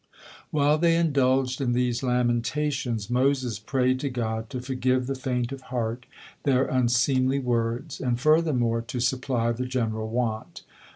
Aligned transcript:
While 0.49 0.79
they 0.79 0.95
indulged 0.95 1.61
in 1.61 1.73
these 1.73 2.01
lamentations, 2.01 3.07
Moses 3.07 3.59
prayed 3.59 3.99
to 3.99 4.09
God 4.09 4.49
to 4.49 4.59
forgive 4.59 5.05
the 5.05 5.13
faint 5.13 5.51
of 5.51 5.61
heart 5.69 6.07
their 6.41 6.65
unseemly 6.65 7.37
words, 7.37 7.99
and, 8.01 8.19
furthermore, 8.19 8.81
to 8.81 8.99
supply 8.99 9.51
the 9.51 9.67
general 9.67 10.09
want. 10.09 10.63